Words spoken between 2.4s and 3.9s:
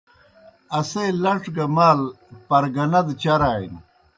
پرگنہ دہ چرَانیْ۔